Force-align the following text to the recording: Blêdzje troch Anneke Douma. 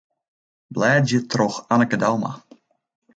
Blêdzje 0.75 1.19
troch 1.31 1.57
Anneke 1.73 1.97
Douma. 2.03 2.31